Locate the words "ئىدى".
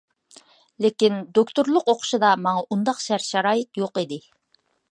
4.03-4.19